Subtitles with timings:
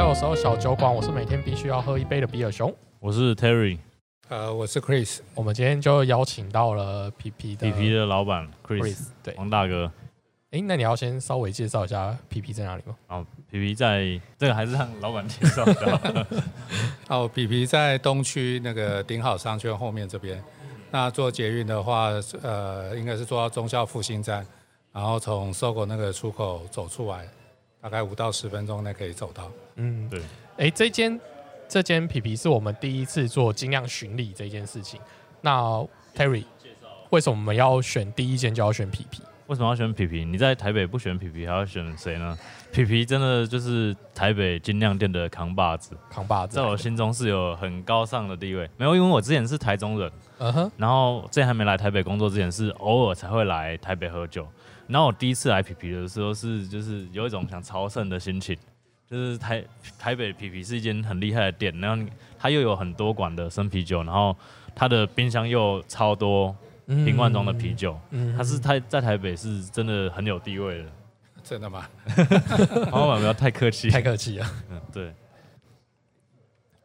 [0.00, 2.74] 到有时候小酒馆，我是每天必须要喝一杯的比尔熊。
[3.00, 3.76] 我是 Terry，
[4.30, 9.92] 呃，我是 Chris，我们今天就邀请到了皮皮的皮皮的老板 Chris，Chris，对，王大哥。
[10.52, 12.96] 哎，那你要先稍微介绍一下皮皮在哪里吗？
[13.08, 16.26] 哦，皮皮在这个还是让老板介绍的。
[17.08, 20.42] 哦，皮皮在东区那个顶好商圈后面这边。
[20.90, 22.08] 那坐捷运的话，
[22.40, 24.46] 呃，应该是坐到中校复兴站，
[24.92, 27.28] 然后从搜狗那个出口走出来，
[27.82, 29.50] 大概五到十分钟内可以走到。
[29.80, 30.20] 嗯，对。
[30.58, 31.18] 哎，这间
[31.66, 35.00] 这间皮皮是我们第一次做精酿巡礼这件事情。
[35.40, 35.84] 那
[36.14, 36.44] Terry，
[37.08, 39.22] 为什么我们要选第一间就要选皮皮？
[39.46, 40.24] 为什么要选皮皮？
[40.24, 42.38] 你在台北不选皮皮，还要选谁呢？
[42.70, 48.70] 皮皮真的就是台北精酿店的扛把子，扛把子，在我心中是有很高尚的地位。
[48.76, 54.46] 没有，因为我之前是台中人，嗯哼，然后之前还没来台北工作之前，是偶尔才会来台北喝酒。
[54.86, 58.56] 然后我第一次来皮皮的时候，是就是有一种想朝圣的心情。
[59.10, 59.64] 就是台
[59.98, 64.34] 台北皮皮是一间很厉害的店，然后它又有很多管的生啤酒，然后
[64.72, 66.54] 它的冰箱又超多
[66.86, 70.90] 瓶罐装的啤酒，嗯它是台在台北是真的很有地位的。
[71.42, 71.88] 真的吗？
[72.92, 74.46] 老板不要太客气，太客气了。
[74.70, 75.12] 嗯，对。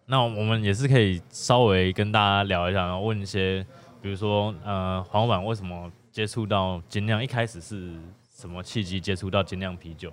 [0.08, 3.64] 那我们也是可以稍微跟大家聊一下，然后问一些，
[4.02, 7.24] 比如说，呃，黄老板为什么接触到精酿？
[7.24, 7.94] 一开始是
[8.36, 10.12] 什么契机接触到精酿啤酒？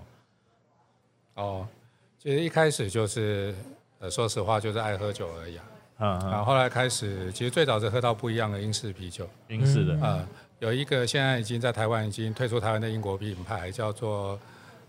[1.34, 1.66] 哦，
[2.22, 3.52] 其实一开始就是，
[3.98, 5.64] 呃，说实话就是爱喝酒而已啊。
[5.98, 9.28] 嗯然后嗯，后来开始，其实最早是喝到不一样的英式啤酒。
[9.48, 10.24] 英式的，呃，
[10.60, 14.38] 有一个现在已经在台湾已经退出台湾的英国品牌，叫做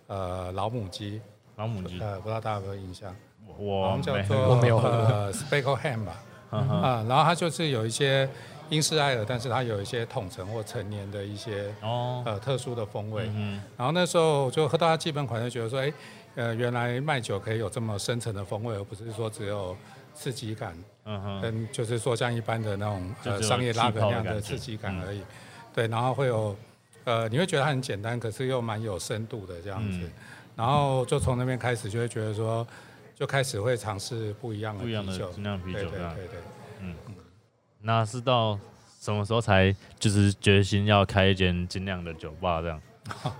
[0.06, 1.20] 呃老母鸡，
[1.56, 3.16] 老母鸡，呃，不知道大家有没有印象？
[3.58, 8.30] 我没好像叫做我没有喝过呃 Speckle Ham 吧，啊、然后它就是有一些
[8.74, 13.30] 英式艾尔，但是它有一些统称或成年的一些哦，呃特殊的风味。
[13.36, 15.94] 嗯然后那时候就喝到它基本款，就觉得说，哎，
[16.36, 19.78] 呃，原来卖酒可以有这么深层的风味，而不是说只有
[20.16, 20.76] 刺激感，
[21.06, 25.22] 嗯哼，跟就是说像一般的那种呃商业拉格那样的刺激感嗯而已。
[25.74, 26.56] 对，然后会有
[27.04, 30.00] 呃，你会觉得它很简单，可是又蛮有深度的这样子。
[30.00, 30.12] 嗯
[30.56, 32.66] 然后就从那边开始，就会觉得说，
[33.16, 35.32] 就开始会尝试不一样的不一样的啤酒。
[35.32, 35.90] 精酿啤对对。
[35.90, 36.94] 对对。
[37.82, 38.60] 那是到
[39.04, 42.82] 什么时候才就是决心要开一间精酿的酒吧这样？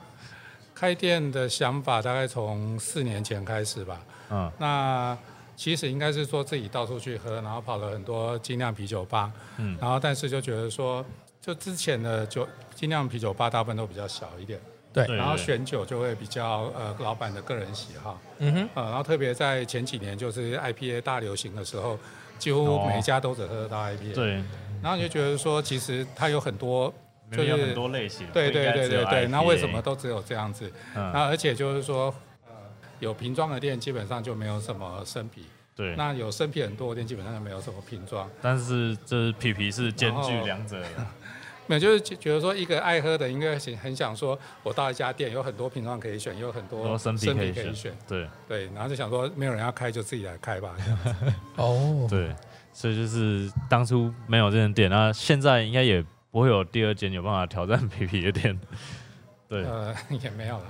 [0.76, 4.02] 开店的想法大概从四年前开始吧。
[4.30, 4.52] 嗯。
[4.60, 5.18] 那
[5.56, 9.78] 其实应该是说自己到处去喝，然后跑了很多精酿啤酒吧，嗯。
[9.80, 11.06] 然后但是就觉得说，
[11.40, 12.46] 就之前的酒
[12.76, 14.60] 精酿啤酒吧大部分都比较小一点，
[14.92, 15.08] 对。
[15.08, 21.98] 对然后选酒就会比较呃老板的个人喜好，嗯哼，呃，然后特别在前几年就是 IPA 大流行的时候，
[22.38, 24.44] 几乎每一家都只喝得到 IPA，、对，
[24.84, 26.94] 然后你就觉得说，其实它有很多
[27.32, 29.82] 就是有很多类型，对对对对对，那为什么？
[29.82, 30.70] 都只有这样子？
[30.94, 32.14] 嗯，那而且就是说，
[32.48, 32.54] 呃，
[33.00, 35.46] 有瓶装的店基本上就没有什么生啤，
[35.76, 35.96] 对。
[35.96, 38.30] 那有生啤很多的店基本上就没有什么瓶装。
[38.42, 40.88] 但是这是皮皮是兼具两者的，
[41.66, 50.76] 没有，就是觉得说一个爱喝的应该很很想说，我到一家店有很多瓶装可以选，有很多生啤可以选对对，然后就想说没有人要开就自己来开吧。
[50.78, 51.00] 这样
[51.56, 52.36] 哦，对，
[52.74, 58.60] 所以就是当初没有这间店，那现在应该也不会有第二间有办法挑战皮皮的店。
[59.48, 60.66] 对呃， 也没有了。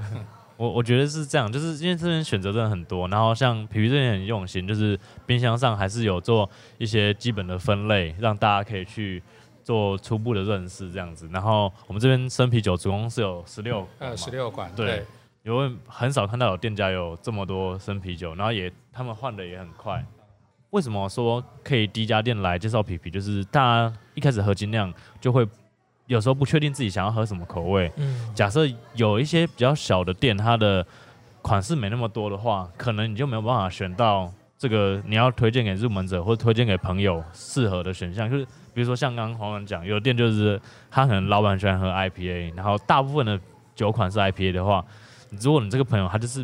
[0.57, 6.47] 我我觉得是这样，就是因为这边选择真的很多，然后像皮皮这边很用心，就是冰箱上还是有做
[6.77, 9.23] 一些基本的分类，让大家可以去
[9.63, 11.27] 做初步的认识这样子。
[11.31, 15.05] 然后我们这边生啤酒总共是有 十六呃，十六款，对对，
[15.43, 20.05] 因为很少看到有店家有这么多生啤酒，然后也他们换的也很快。
[20.73, 23.11] 为什么说可以第一家店来介绍皮皮？
[23.11, 24.91] 就是大家一开始喝精酿
[25.21, 25.47] 就会
[26.07, 27.91] 有时候不确定自己想要喝什么口味。
[27.97, 30.83] 嗯，假设有一些比较小的店，它的
[31.43, 38.27] 款式没那么多的话，可能你就没有办法选到这个你要推荐给入门者或者推荐给朋友适合的选项。
[38.27, 38.43] 就是
[38.73, 40.59] 比如说像刚刚黄文讲，有的店就是
[40.89, 43.39] 他可能老板喜欢喝 IPA，然后大部分的
[43.75, 44.83] 酒款是 IPA 的话，
[45.39, 46.43] 如果你这个朋友他就是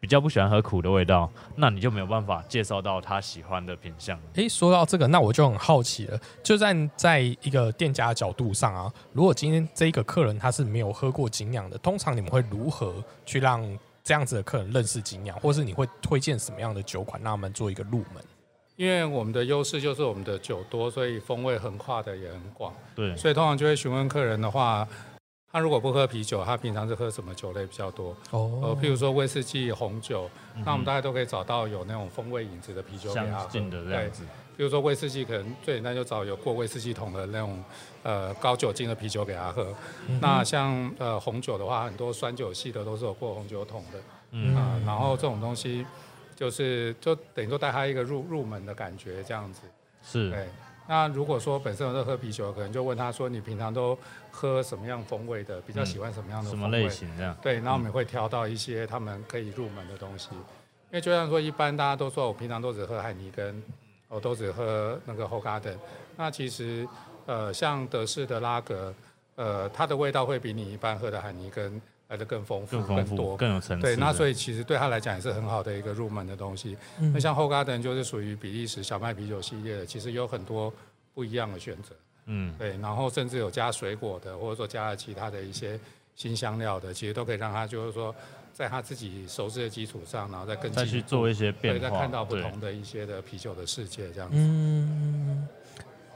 [0.00, 4.18] 比较不喜欢喝苦的味道，那你就没有办法介绍到他喜欢的品相。
[4.34, 6.18] 诶，说到这个，那我就很好奇了。
[6.42, 13.62] 就站在一个店家的角度上啊，如果今天这一个客人他是没有喝过精酿的，通常你们会如何去让
[14.04, 18.22] 这样子的客人认识精酿，或是你会推荐什么样的酒款让他们做一个入门？
[18.76, 24.86] 因为我们的优势就是我们的酒多，所以风味横跨的也很广，对，所以通常就会询问客人的话，
[25.58, 28.10] 他如果不喝啤酒，他平常是喝什么酒类比较多？
[28.30, 30.30] 哦呃，哦譬如说威士忌、红酒，
[30.64, 33.40] 那我们大家都可以找到有那种风味影子的啤酒给他喝。
[33.40, 34.22] 相近的这样子。
[34.56, 37.60] 比如说威士忌，可能最简单就找有过威士忌桶的那种
[38.04, 39.74] 呃高酒精的啤酒给他喝。
[40.20, 43.98] 那像呃红酒的话，很多酸酒系的都是有过红酒桶的
[44.30, 45.84] 嗯啊、然后这种东西
[46.36, 49.62] 就是就等于说带他一个入入门的感觉这样子。
[50.02, 50.48] 是，对，
[50.88, 53.96] 那如果说本身有在喝啤酒，可能就问他说你平常都
[54.30, 56.56] 喝什么样风味的，比较喜欢什么样的什？
[56.56, 57.36] 么类型这样？
[57.42, 63.62] 对，然后我们会挑到一些他们可以入门的东西，因为就像说一般大家都说我平常都只喝海尼根，
[64.08, 65.76] 我都只喝那个后 garden，
[66.16, 66.88] 那其实
[67.26, 68.94] 呃像德式的拉格，
[69.36, 73.36] 呃它的味道会比你一般喝的海尼根来的更丰富、更多。
[73.36, 73.86] 更有层次。
[73.86, 76.76] 对，那所以其实对他来讲也是很好的一个入门的东西。
[77.12, 80.72] 那像后 garden 就是属于比利时小麦啤酒系列的，其实有很多
[81.14, 81.94] 不一样的选择。
[82.30, 85.80] 嗯，对，然后甚至有加水果的，或者说加了其他的一些
[86.14, 88.14] 新香料的，其实都可以让他就是说，
[88.52, 94.36] 在他自己熟知的基础上，然后再更再去做一些变对，再，看到不同的一些的啤酒的世界这样子。
[94.36, 95.48] 嗯，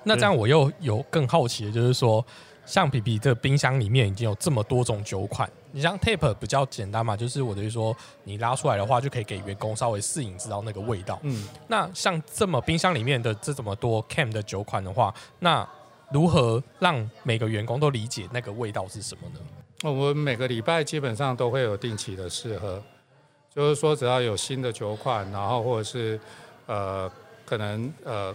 [0.02, 2.22] 那这样我又有更好奇的，就是说，
[2.64, 11.18] 像皮皮的冰箱里面已经有这么多种酒款，你像 tape 比较简单嘛，就是我等于说你拉出来的话，就可以给员工稍微适应知道那个味道。
[11.22, 15.68] 嗯，那像这么冰箱里面的这么多 cam 的酒款的话，那
[16.10, 19.40] 如何让每个员工都理解那个味道是什么呢？
[19.84, 22.80] 我们每个礼拜基本上都会有定期的试喝，
[23.52, 26.20] 就是说只要有新的酒款，然后或者是
[26.66, 27.10] 呃
[27.44, 28.32] 可能呃，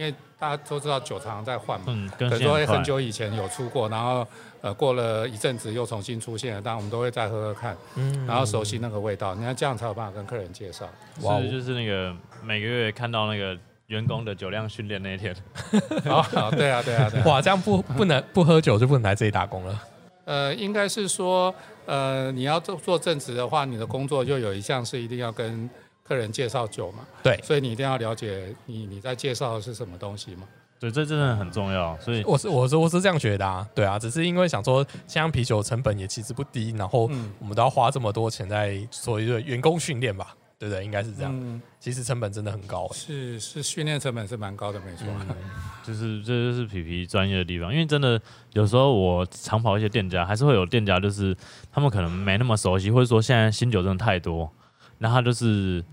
[0.00, 4.26] 因为大家都知道酒常常在换嘛，很快能很久以前有出过，然后
[4.62, 10.88] 呃过了一阵子又重新出现了，当然我们都会再喝喝看，嗯然后熟悉那个味道，你看这样才有办法跟客人介绍。
[11.20, 13.54] 哇就是那个每个月看到那个
[13.88, 15.36] 员工的酒量训练那一天，
[16.08, 16.24] 哦，
[16.56, 17.24] 对啊，对啊，对啊。
[17.28, 19.82] 哇，这样不不能不喝酒就不能来这里打工了。
[20.24, 21.54] 呃，应该是说，
[21.84, 25.68] 呃，你要做做正职的话，你的工作就有一项是一定要跟
[26.10, 30.42] 客人介绍酒嘛，对所以你一定要了解你你在介绍的是什么东西嘛。
[30.80, 31.96] 对，这真的很重要。
[32.00, 40.84] 所以我是我是我是这样觉得啊，对啊，只是因为想说，像啤酒成本也其实不低，然后嗯我们都要花这么多钱在所谓的员工训练吧，对不对？
[40.84, 42.94] 应该是这样，嗯，其实成本真的很高、欸。
[42.94, 45.06] 是是，训练成本是蛮高的，没错。
[45.86, 48.20] 就是这就是皮皮专业的地方，因为真的
[48.54, 51.36] 有时候我常跑一些店家，还是会有店家就是
[51.70, 54.50] 他们可能没那么熟悉，或者说现在新酒真的太多，
[54.96, 55.84] 那他就是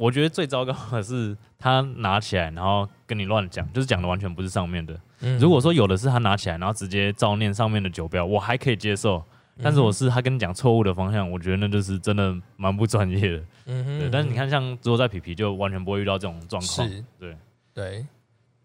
[0.00, 4.98] 我觉得最糟糕的是他拿起来然后跟你乱讲，就是讲的完全不是上面的。
[5.20, 9.22] 嗯如果说有的是他拿起来然后直接照念上面的酒标，我还可以接受。
[9.62, 13.44] 但是我是他跟你讲错误的方向，我觉得那就是真的蛮不专业的。
[13.66, 16.88] 嗯哼对，但是你看，像如果在皮皮就完全不会遇到这种状况。
[16.88, 17.36] 是，对，
[17.74, 18.06] 对，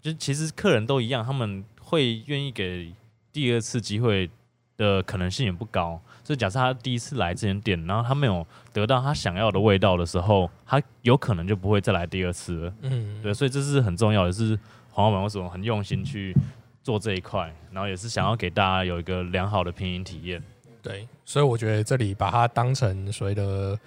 [0.02, 2.94] 就其实客人都一样，他们会愿意给
[3.34, 4.30] 第二次机会
[4.78, 6.02] 的可能性也不高。
[6.25, 12.74] 所以假设他第一次来这间店，然后他没有得到他想要的味道的时候，他有可能就不会再来第二次了。
[12.81, 16.36] 嗯，对，所以这是很重要的，是黄老板为什么很用心去
[16.81, 20.42] 做这一块，然后也是想要给大家有一个良好的品饮体验。
[20.81, 23.80] 对，所以我觉得这里把它当成所谓的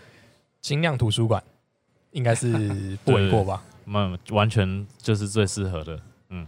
[0.60, 1.42] 精酿图书馆，
[2.12, 3.62] 应该是不为过吧？
[3.84, 6.46] 那完全就是最适合的，嗯，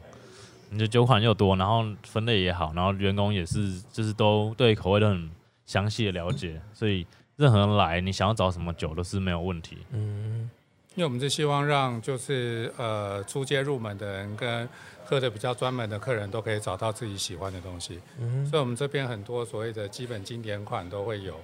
[0.70, 5.30] 你的酒款又多，然后分类也好，然后员工也是，就是都对口味都很
[5.70, 7.06] 详细的了解，所以
[7.36, 9.78] 任何人来，你想要找什么酒都是没有问题。
[9.92, 10.50] 嗯，
[10.96, 14.68] 因为我们是希望让就是呃初阶入门的人跟
[15.04, 21.38] 喝的比较专门的客人都可以找到自己喜欢的东西，嗯所以我们这边很多所谓的基本经典款都会有，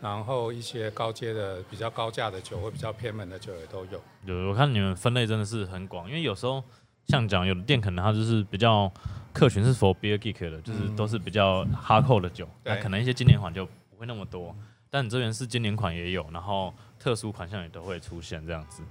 [0.00, 4.02] 然后一些高阶的比较高价的酒或比较偏门的酒也都有。
[4.24, 6.64] 有我看你们分类真的是很广，因为有时候
[7.08, 8.90] 像讲有的店可能它就是比较
[9.32, 14.54] 客群是 for beer geek 的，就是嗯都是比较哈扣的酒，那对可能一些经典款就不会那么多，
[14.90, 18.82] 但你这边是经典款也有，然后特殊款项也都会出现这样子。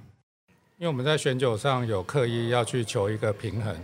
[0.78, 3.76] 因为我们在选酒上有刻意要去求一个平衡，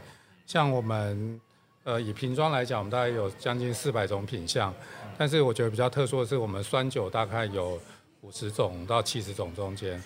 [0.46, 1.40] 像我们
[1.84, 4.74] 呃以瓶装来讲，我们大概有将近四百种品相，
[5.18, 7.80] 但是我觉得比较特殊的是，我们酸酒大概有
[8.22, 10.02] 五十种到七十种中间，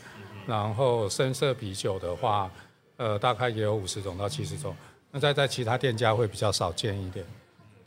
[0.48, 2.50] 然后深色啤酒的话，
[2.98, 4.75] 呃大概也有五十种到七十种，
[5.12, 7.25] 那在在其他店家会比较少见一点。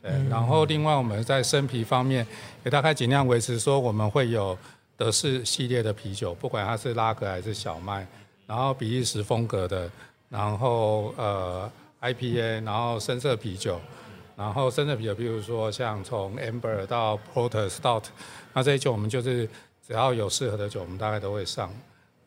[0.01, 2.25] 对，然后另外我们在生啤方面
[2.65, 4.57] 也大概尽量维持说我们会有
[4.97, 8.07] 德式系列的啤酒，不管它是拉格还是小麦，
[8.47, 9.87] 然后比利时风格的，
[10.27, 13.79] 然后呃 IPA，然后深色啤酒，
[14.35, 18.05] 然后深色啤酒，比如说像从 Amber 到 Porter Stout，
[18.53, 19.47] 那这些酒我们就是
[19.85, 21.71] 只要有适合的酒，我们大概都会上。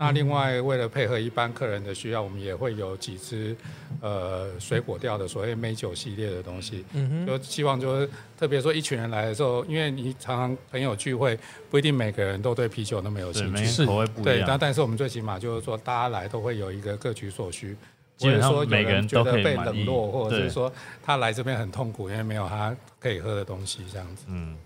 [0.04, 3.56] 那另外为了配合一般客人的需要，我们也会有几支
[4.00, 8.08] 呃水果调的所谓美酒系列的东西，嗯哼，就希望就是
[8.38, 11.38] 特别说一群人来的时候，因为你常常朋友聚会，
[11.70, 13.62] 不一定每个人都对啤酒那么有，兴趣。
[13.62, 14.58] 每个口味不一对，样但。
[14.58, 17.76] 但是我们最起码就是说，大家来都会有一个各取所需，
[18.16, 19.78] 基本上不会说有每个人都觉得被可以满意。
[19.78, 24.24] 冷落，或者是说他来这边很痛苦，因为没有他可以喝的东西这样子。
[24.28, 24.56] 嗯，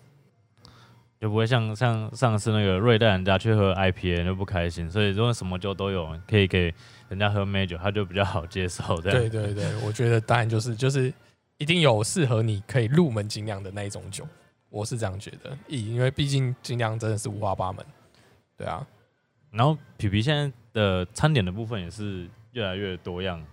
[1.21, 6.73] 就不会像像上次那个瑞带人家去喝 IPA 就不开心，所以如果什么酒都有，可以给
[7.09, 9.01] 人家喝美酒，他就比较好接受。
[9.01, 11.13] 这样对对对，我觉得答案就是就是
[11.57, 14.27] 一定有适合你可以入门精酿的那一种酒，
[14.71, 17.85] 我是这样觉得，因因为毕竟精酿真的是五花八门，
[18.57, 18.87] 对啊，
[19.51, 23.45] 然后皮皮现在的餐点的部分也是越来越多样，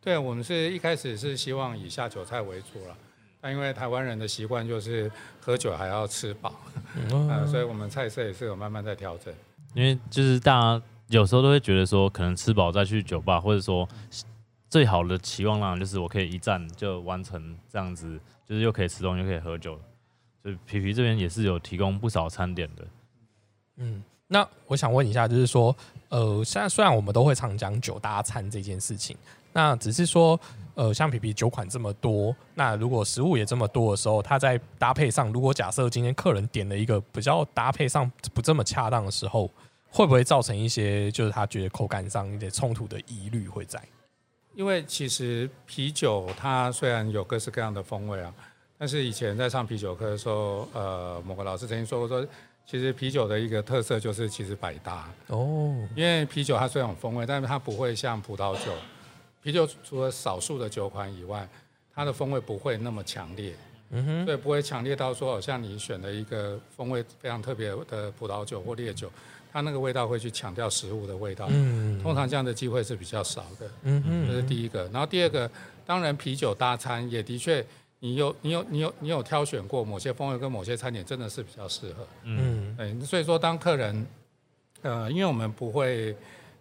[0.00, 2.96] 对，我们是一开始是希望以下酒菜为主了，
[3.40, 6.54] 但因为台湾人的习惯就是喝酒还要吃饱，
[7.28, 9.32] 呃，所以我们菜色也是有慢慢在调整。
[9.74, 13.88] 因为就是大家有时候都会觉得说，可能吃饱再去酒吧，或者说
[14.68, 19.78] 最好的期望量就是我可以一站就完成这样子，就是又可以吃东西又可以喝酒。
[20.42, 22.86] 所以皮皮这边也是有提供不少餐点的。
[23.76, 25.74] 嗯，那我想问一下，就是说，
[26.08, 29.16] 呃，现在虽然我们都会常讲酒搭餐这件事情，
[29.52, 30.38] 那只是说，
[30.80, 39.50] 呃，像皮皮酒款这么多，那如果食物也这么多的时候，它在搭配上，如果假设今天客人点了一个比较搭配上不这么恰当的时候，
[39.90, 43.78] 会不会造成一些就是他觉得口感上一点冲突的疑虑会在？
[44.54, 48.32] 因为其实啤酒它虽然有各式各样的风味啊，
[48.78, 52.26] 但是以前在上啤酒课的时候，呃，某个老师曾经说过说，
[52.64, 55.10] 其实啤酒的一个特色就是其实百搭。
[55.26, 58.72] 哦，因为啤酒它虽然有风味，但是它不会像葡萄酒，
[59.42, 61.48] 啤酒除了少数的酒款以外，
[61.94, 63.54] 它的风味不会那么强烈，
[63.90, 69.10] 嗯哼，所以不会强烈到说，好像你选了一个风味非常特别的葡萄酒或烈酒，
[69.52, 71.48] 它那个味道会去强调食物的味道。
[71.50, 74.84] 嗯通常这样的机会是比较少的，嗯这是，第一个。
[74.92, 75.50] 然后第二个，
[75.84, 77.64] 当然啤酒搭餐也的确，
[77.98, 82.06] 你有你有你有你有挑选过某些风味跟某些餐点，真的是比较适合。
[82.22, 84.06] 嗯，嗯对，所以说当客人，
[84.82, 86.16] 呃，因为我们不会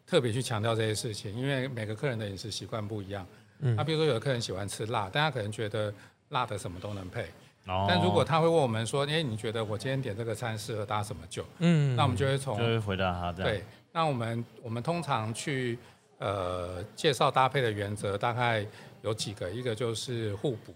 [0.09, 3.25] 特别去强调这些事情，因为每个客人的饮食习惯不一样。
[3.59, 5.93] 嗯那比如说有的客人喜欢吃辣，但他可能觉得
[6.29, 7.25] 辣的什么都能配。
[7.67, 11.45] 哦但如果他会问我们说，哎，你觉得我今天点这个餐适合搭什么酒？
[11.59, 13.51] 嗯，那我们就会从就会回答他这样。
[13.51, 15.77] 对，那我们我们通常去
[16.17, 18.65] 呃介绍搭配的原则大概
[19.03, 20.73] 有几个，一个就是互补，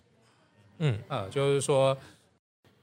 [0.79, 1.97] 嗯呃，就是说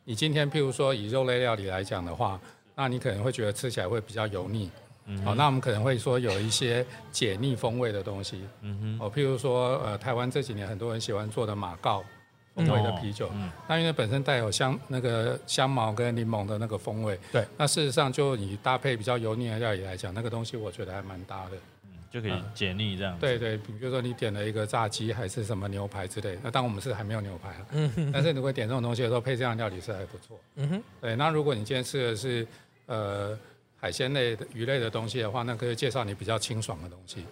[0.04, 2.40] 你今天譬如说以肉类料理来讲的话，
[2.74, 4.70] 那你可能会觉得吃起来会比较油腻，
[5.06, 12.04] 嗯好、那我们可能会说有一些解腻风味的东西，嗯哼，哦，譬如说呃台湾这几年很多人喜欢做的马告。
[12.52, 13.48] 风味的啤酒，嗯。
[13.68, 21.52] 那因为本身带有香那个香茅跟柠檬的那个风味，对，那事实上就你搭配比较油腻的料理来讲，那个东西我觉得还蛮搭的。
[22.10, 23.16] 就可以解腻这样。
[23.20, 27.88] 对对，比如说你点了一个炸鸡还是什么牛排之类，那当我们是还没有牛排啊，嗯。
[27.94, 30.38] 哼 但是如果点这种东西的时候，配这样料理是还不错。
[30.56, 32.44] 嗯哼，对，那如果你今天吃的是
[32.86, 33.38] 呃
[33.80, 37.24] 海鲜类的鱼类的东西的话，那可以介绍你比较清爽的东西。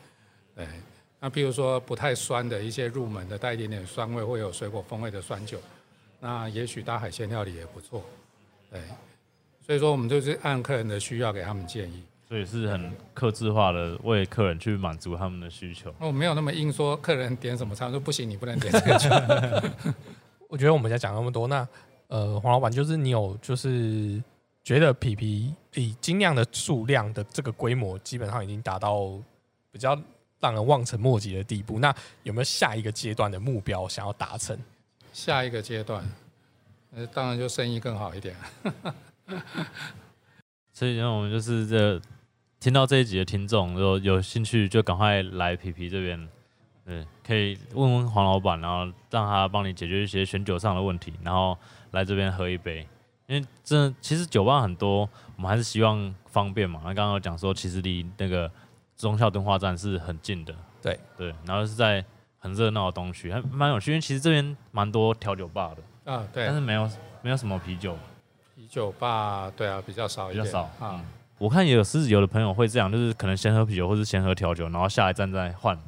[0.57, 0.67] 对，
[1.21, 5.61] 那譬如说不太酸的一些入门的，带一点点酸味会有水果风味的酸酒，
[6.21, 8.03] 那也许搭海鲜料理也不错。
[8.71, 8.81] 对，
[9.65, 12.03] 所以说我们就是按客人的需要给他们建议。
[12.29, 15.95] 所以是很克制化的为客人去满足他们的需求。
[15.99, 19.09] 我没有那么硬说客人点什么餐，说不行，你不能点这个酒。
[20.47, 21.67] 我觉得我们在讲那么多，那
[22.09, 24.23] 呃，黄老板就是你有就是
[24.69, 29.19] 觉得皮皮以精酿的数量的这个规模，基本上已经达到
[29.73, 29.99] 比较
[30.41, 31.79] 让人望尘莫及的地步。
[31.79, 31.91] 那
[32.23, 34.55] 有没有下一个阶段的目标想要达成？
[35.11, 36.07] 下一个阶段，
[36.95, 38.37] 呃，当然就生意更好一点。
[40.75, 41.99] 所以呢，我们就是这
[42.61, 46.29] 听到这一集的听众，如果有兴趣就赶快来皮皮这边，
[46.85, 51.57] 对，可以问问黄老板，然后让他帮你解决一些选酒上的问题，然后
[51.93, 52.87] 来这边喝一杯。
[53.29, 56.81] 因为真的，其实酒吧很多，我们还是希望方便嘛。
[56.83, 58.51] 那刚刚有讲说，其实离那个
[58.97, 62.03] 忠孝敦化站是很近的，对对，然后是在
[62.39, 63.91] 很热闹的东区，还蛮有趣。
[63.91, 67.95] 因为其实这边蛮多调酒吧的，啊，对但，是没有没有什么啤酒。
[68.57, 71.05] 啤酒吧对啊，比较少一点，比较少啊嗯。
[71.37, 75.79] 我看也有是有的朋友会这样，就是可能先喝啤酒或是先喝调酒，然后下一站再换。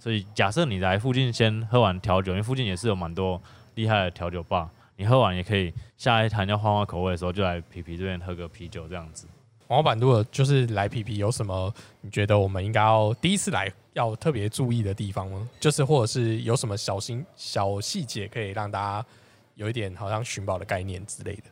[0.00, 3.40] 所以假设你来附近先喝完调酒，因为附近也是有蛮多
[3.76, 4.68] 厉害的调酒吧，
[5.00, 9.26] 你喝完也可以下一坛要换换口味的时候，就来皮皮这边喝个啤酒这样子。
[9.66, 15.48] 黄老板，如果就是来皮皮，有什么你觉得我们应该要第一次来要特别注意的地方吗？
[15.58, 19.06] 就是或者是有什么小心小细节可以让大家
[19.54, 21.44] 有一点好像寻宝的概念之类的？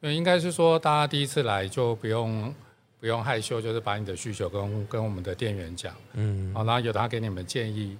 [0.00, 2.54] 对，应该是说大家第一次来就不用
[3.00, 7.98] 不用害羞，就是把你的需求跟跟我们的店员讲，嗯好，然后有他给你们建议，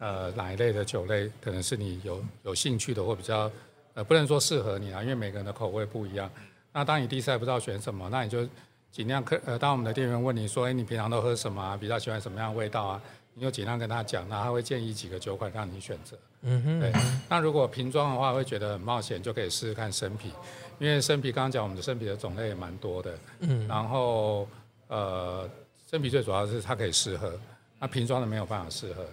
[0.00, 3.50] 呃，哪一类的酒类可能是你有有兴趣的或比较
[3.98, 6.30] 呃，不能说适合你啊，因为每个人的口味不一样。
[6.72, 8.46] 那当你第一次还不知道选什么，那你就
[8.92, 11.76] 尽量客呃，当我们的店员问你说，哎，你平常都喝什么啊？
[11.76, 13.02] 比较喜欢什么样的味道啊？
[13.34, 16.16] 你就尽量跟他讲，那他会建议几个酒款让你选择。
[16.42, 16.92] 嗯哼，对，
[17.28, 20.30] 那如果瓶装的话，会觉得很冒险，就可以试试看生啤，
[20.78, 24.48] 因为生啤刚刚讲我们的生啤的种类也蛮多的，嗯，然后
[24.86, 25.50] 呃
[25.90, 27.32] 生啤最主要是它可以试喝，
[27.80, 29.04] 那瓶装的没有办法试喝，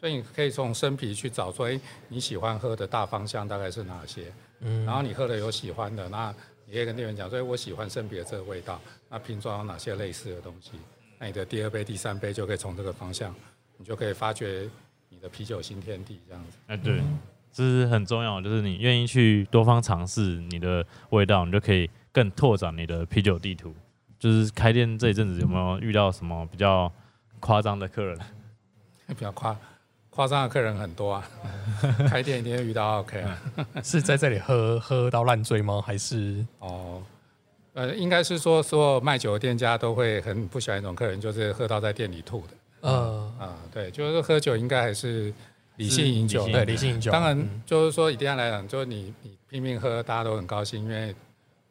[0.00, 4.32] 所以你可以从生啤去找出，哎，你喜欢喝的大方向大概是哪些？
[4.60, 6.32] 嗯，然后你喝了有喜欢的，那
[6.66, 10.72] 你可以跟店员讲，所以我喜欢生啤的这个味道，那瓶装有哪些类似的东西？
[11.18, 13.34] 那你的第二杯、第三杯就可以从这个方向，
[13.76, 14.68] 你就可以发掘
[15.08, 16.56] 你的啤酒新天地这样子。
[16.68, 17.00] 哎，对，
[17.52, 23.74] 这是很重要，就是你愿意去多方尝试你的味道，你就可以更拓展你的啤酒地图。
[24.18, 26.92] 就是开店这一阵子有没有遇到什么比较
[27.40, 28.18] 夸张的客人？
[29.08, 29.56] 比较夸
[30.18, 31.30] 夸张的客人很多啊，
[32.10, 33.38] 开店一定会遇到 OK 啊。
[33.84, 35.80] 是在这里喝 喝到烂醉吗？
[35.80, 37.00] 还是哦，
[37.74, 42.54] 呃，应该是说所有卖酒的店家都会很不喜欢一种客人，就是喝到在店里吐的。
[42.80, 45.32] 呃，啊，对，就是喝酒应该还是
[45.76, 47.12] 理性饮酒，对理性饮酒？
[47.12, 51.14] 当然嗯，就是说以店家来讲，就是你你拼命喝，大家都很高兴，因为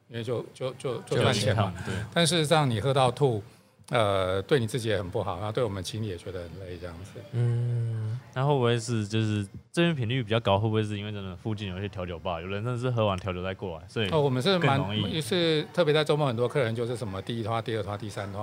[0.07, 1.73] 因为就就就就就赚钱嘛。
[1.85, 3.43] 对，但事实上，你喝到吐，
[3.89, 7.11] 呃，对你自己也很不好，然后对我们清理也觉得很累，这样子。
[7.31, 10.59] 嗯，那会不会是就是这边频率比较高？
[10.59, 18.41] 会不会是因为真的附近有一些调酒吧，有人真的是喝完调酒再过来，所以哦，我们是蛮更容易是特别在周末很多客人就是什么第一拖、第二拖、第三拖，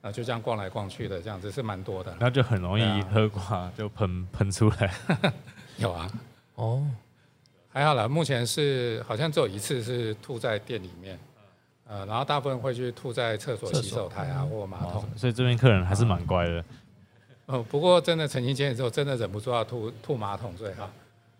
[0.00, 2.10] 啊，就这样逛来逛去的，这样子是蛮多的。
[2.12, 4.92] 然后就很容易喝挂就喷喷出来。
[5.78, 6.10] 有啊，
[6.56, 6.84] 哦，
[7.72, 11.16] 还好啦，目前是好像只有一次是吐在店里面，
[11.92, 15.04] 呃，然后大部分会去吐在厕所、洗手台啊或马桶。
[15.14, 16.64] 所以这边客人还是蛮乖的。
[17.44, 20.88] 呃，不过真的曾经经历之后，真的忍不住要吐吐马桶最好，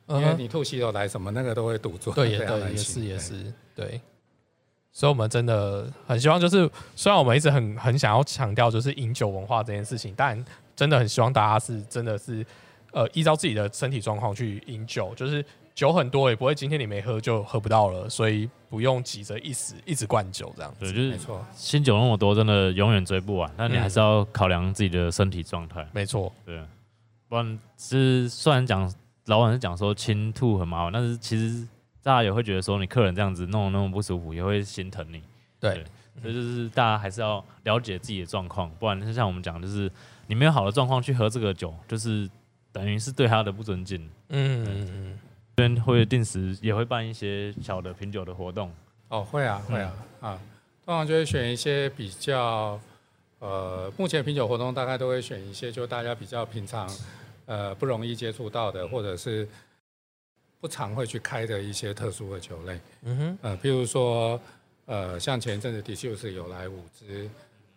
[0.08, 2.10] 因为嗯你吐洗手台什么那个都会堵住。
[2.14, 3.98] 对，也对，也是也是对。
[4.92, 10.44] 所以，我们真的很希望，就是虽然我们一直很很想要强调，就是饮酒文化这件事情，但
[10.76, 12.44] 真的很希望大家是真的是
[12.90, 15.42] 呃，依照自己的身体状况去饮酒，就是
[15.74, 20.94] 酒很多也不会今天你没喝就喝不到了，所以不用急着一时一直灌酒这样对，子。
[20.94, 21.44] 就是没错。
[21.54, 23.50] 新酒那么多，真的永远追不完。
[23.56, 26.62] 那你还是要考量自己的身体状态，没错，对，
[27.28, 28.92] 不然是虽然讲
[29.26, 31.66] 老板是讲说清吐很麻烦，但是其实
[32.02, 35.22] 大家也会觉得说你客人这样子弄得那么不舒服，也会心疼你。
[35.58, 35.84] 对，
[36.20, 39.90] 所以就是大家还是要了解自己的状况，不然就像我们讲，就是
[40.26, 42.28] 你没有好的状况去喝这个酒，就是
[42.72, 44.00] 等于是对他的不尊敬。
[44.28, 45.18] 嗯嗯嗯，
[45.54, 48.72] 这边会定时也会办一些小的品酒的活动，
[49.08, 50.40] 哦，会啊，会啊，啊，
[50.84, 52.80] 通常就会选一些比较，
[53.38, 56.88] 呃，目前品酒活动大概都会选一些就大家比较平常，
[57.44, 59.46] 呃，不容易接触到的，或者是
[60.58, 64.40] 不常会去开的一些特殊的酒类，嗯哼，呃，譬如说，
[64.86, 67.28] 呃，像前一阵子 Diffuse 有来五支，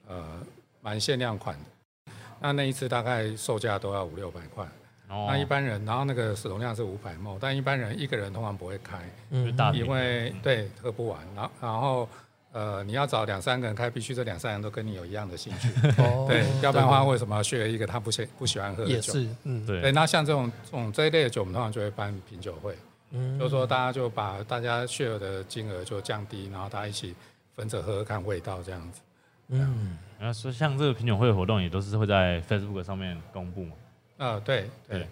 [0.08, 0.42] 呃，
[0.82, 4.66] 蛮限量款的，那那一次大概售价都要五六百块，
[5.10, 5.28] 哦。
[5.30, 8.98] 那一般人，然后那个使用量是五百 ml，但一般人一个人通常不会开。
[9.30, 9.54] 嗯。
[9.74, 12.10] 因为对喝不完，然后然后
[12.52, 16.26] 呃你要找两三个人开，必须这两三人都跟你有一样的兴趣，哦。
[16.28, 18.96] 对，要不然的话为什么要选一个他不喜不喜欢喝的酒？
[18.96, 19.82] 也是，嗯，对。
[19.82, 22.76] 对，那像这种这种这一类的酒，我们通常就会办品酒会，
[23.12, 23.38] 嗯。
[23.38, 27.14] 就是说大家就把大家 share 的金额就降低，然后大家一起
[27.54, 29.02] 分着喝喝看味道这样子。
[29.50, 33.74] 嗯，然后说像这个品酒会的活动也都是会在 Facebook 上面公布嘛。
[34.18, 35.08] 呃，对对对，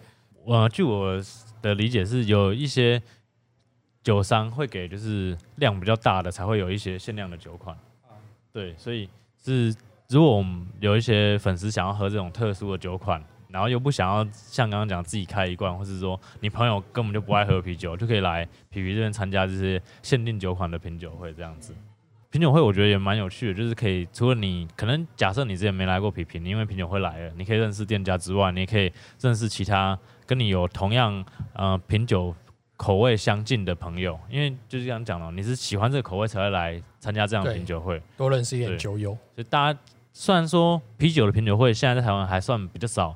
[0.45, 1.21] 呃，据我
[1.61, 3.01] 的理解是有一些
[4.01, 7.77] 酒商会给就是量比较大的才会有一些限量的酒款。
[8.51, 9.09] 对，所以
[9.43, 9.75] 是
[10.09, 21.73] 如果我们有一些粉丝想要喝这种特殊的酒款，然后又不想要像刚刚讲自己开一罐，或是说你朋友根本就不爱喝啤酒，就可以来皮皮这边参加这些限定酒款的品酒会这样子。
[22.33, 28.91] 品酒会我觉得也蛮有趣的，就是可以除了你可能假设你之前没来过皮皮，你因为品酒会来了，你可以认识店家之外，你也可以
[29.21, 32.35] 认识其他跟你有同样呃品酒
[32.75, 39.79] 口味相近的朋友，因为就是这样讲了，你是喜欢这个口味才会来参加这样的品酒会，多认识一点酒友，所以大家
[40.11, 43.15] 虽然说啤酒的品酒会现在在台湾还算比较少，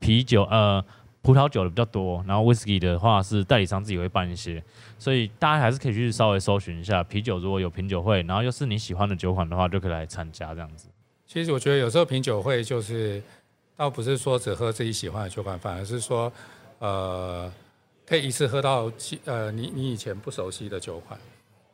[0.00, 0.84] 啤酒呃
[1.28, 4.64] 葡萄酒的比较多，然后 whisky 的话是代理商自己会办一些，
[4.98, 10.88] 所以大家还是可以去稍微搜寻一下啤酒，如果有品酒会，然后又是你喜欢的酒款的话，就可以来参加这样子。
[11.26, 13.22] 其实我觉得有时候品酒会就是，
[13.76, 16.32] 倒不是说只喝自己喜欢的酒款，反而是说，
[16.78, 17.52] 呃，
[18.06, 21.20] 可以一次喝到其呃你你以前不熟悉的酒款，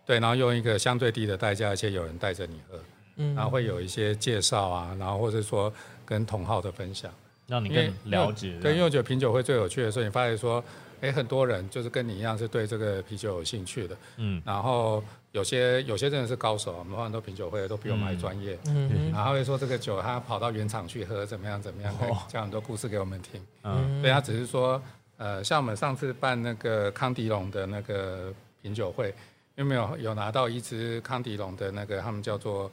[0.05, 2.77] 对，然后用一个相对低的代价，而且有人带着你喝，
[3.19, 5.73] 嗯然后会有一些介绍啊，然后或者说
[6.05, 7.09] 跟同好的分享。
[7.47, 8.59] 让你更了解。
[8.61, 10.63] 对，因为我觉得品酒会最有趣的时候，你发现说，
[11.01, 15.03] 哎，很多人就是跟你一样是对这个啤酒有兴趣的，嗯，然后
[15.33, 18.59] 有些有些真的是高手，我们很多品酒会都比我们还专业。
[18.67, 23.41] 嗯哼然后会说这个酒他跑到原厂去喝，怎么样怎么样，哦讲很多故事给我们听。
[23.63, 24.81] 嗯对他只是说，
[25.17, 29.09] 呃，像我们上次办那个康迪龙的那个品酒会，
[29.57, 32.71] 因为没有有拿到一支康迪龙的那个，他们叫做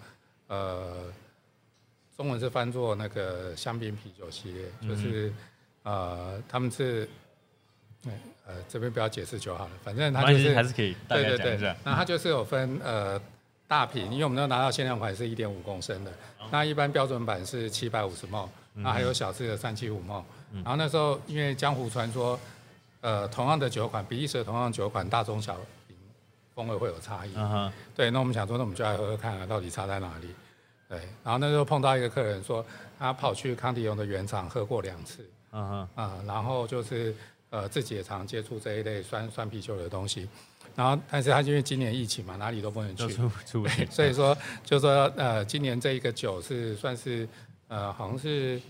[0.47, 1.05] 呃，
[2.21, 5.33] 中文是翻作那个香槟啤酒系列，就是、
[5.81, 7.09] 呃，他们是，
[8.03, 8.13] 对
[8.45, 13.19] 呃，这边不要解释就好了，反正它就是还是可以大对对对概讲一下。，那它就是有分呃
[13.67, 16.11] 大瓶，因为我们都拿到限量款是一点五公升的，
[16.51, 20.23] 那一般标准版是七百五十 ml，那还有小支的三七五 ml。
[20.57, 22.39] 然后那时候因为江湖传说，
[22.99, 25.55] 呃，同样的酒款，比利时的同样酒款，大中小
[25.87, 25.97] 瓶
[26.53, 27.31] 风味会有差异。
[27.35, 30.27] 嗯，对，那我们想说，那我们就来喝喝看啊，到底差在哪里？
[30.91, 32.65] 对，然后那时候碰到一个客人说，
[32.99, 37.15] 他跑去康迪龙的原厂喝过两次，嗯哼，啊、然后就是
[37.49, 40.27] 呃自己也常接触这一类酸酸啤酒的东西，
[40.75, 43.85] 然后但是他因为今年疫情嘛，哪里都不能去，就出出不去。
[43.89, 47.25] 所以说就说呃今年这一个酒是算是
[47.69, 48.61] 呃好像是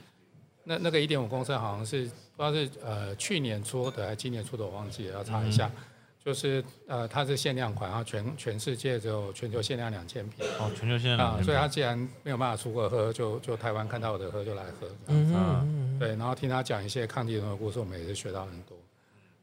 [0.66, 2.04] 那那个一点五公升好像是
[2.38, 5.72] 不知道是呃去年出的还是今年出的我忘记了，要查一下。
[6.24, 14.88] 就是呃，它是限量款，然后全全世界只有全球限量两千瓶哦，全球限量啊、所以他既然没有办法出国喝，就就台湾看到我的喝就来喝。
[15.08, 18.78] 嗯嗯嗯对，然后听他讲一些抗敌人的故事，我们也是学到很多。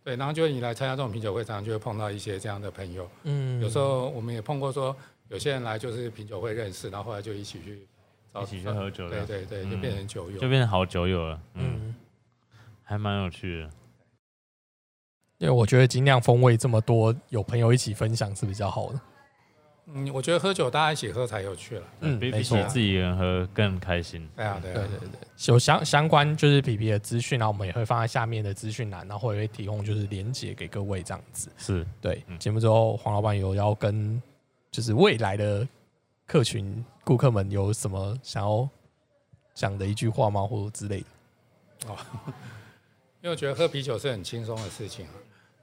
[0.05, 3.11] 对，然后就你来参加这种品酒会，常常就会碰到一些这样的朋友。
[3.25, 4.97] 嗯，有时候我们也碰过说，
[5.29, 7.87] 有些人来就是品酒会认识，然后后来就一起去
[8.33, 10.39] 找一起去喝酒的对对对，嗯就变成酒友。
[10.39, 11.41] 就变成好酒友了。
[12.85, 13.71] 还蛮有趣的。
[15.39, 19.01] 因为我觉得精酿风味这么多，有朋友一起分享是比较好的。
[19.87, 21.83] 嗯，我觉得喝酒大家一起喝才有趣了。
[22.01, 22.69] 嗯，比比没错起。
[22.69, 24.29] 自己一个人喝更开心。
[24.37, 31.51] 对啊，对啊，对对对，有相相关就是皮皮的资讯，然后我们也会放在下面的资讯栏，然后也会提供就是连接给各位这样子。
[31.57, 34.21] 是，对，嗯节目之后黄老板有要跟
[34.71, 35.67] 就是未来的
[36.27, 38.69] 客群顾客们有什么想要
[39.55, 41.07] 讲的一句话吗，或者之类的？
[43.23, 45.13] 因为我觉得喝啤酒是很轻松的事情啊。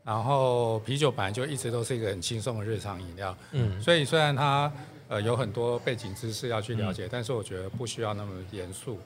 [0.05, 3.81] 然后啤酒本来就一直都是一个很轻松的日常饮料，嗯。
[3.81, 4.71] 所以虽然它
[5.07, 8.99] 呃有很多背景知识要去了解，但是我觉得不需要那么严肃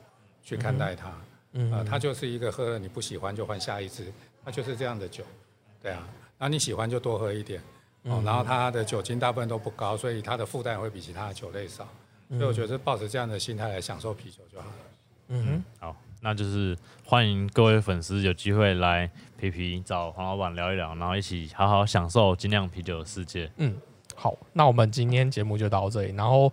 [0.43, 1.09] 去看待它。
[1.53, 4.11] 嗯呃，它就是一个喝了你不喜欢就换下一支，
[4.45, 5.23] 它就是这样的酒，
[5.81, 6.07] 对啊。
[6.37, 7.59] 然后你喜欢就多喝一点，
[8.03, 11.87] 哦，然后它的酒精大部分都不高，所以它的负担也会比其他的酒类少。
[12.29, 14.75] 所以我觉得是抱着这样的心态来享受啤酒就好了。
[15.29, 23.49] 嗯哼，好，那就是欢迎各位粉丝有机会来皮皮找黄老板聊一聊，然后一起好好享受精酿啤酒的世界。
[23.57, 23.75] 嗯，
[24.15, 26.13] 好，那我们今天节目就到这里。
[26.15, 26.51] 然后，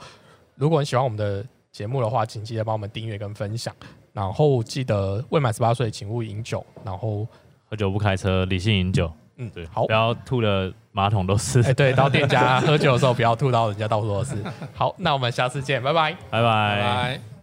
[0.55, 3.75] 如果你喜欢我们的节目的话，请记得帮我们订阅跟分享。
[4.13, 6.65] 然后记得未满十八岁请勿饮酒。
[6.85, 7.27] 然后，
[7.69, 9.13] 喝酒不开车，理性饮酒。
[9.37, 11.61] 嗯，对，好不，要吐的马桶都是。
[11.63, 14.37] 哎、对，到店家喝酒的时候不要吐到人家到处都是。
[14.73, 16.13] 好，那我们下次见，拜拜。
[16.31, 17.36] 拜拜拜拜。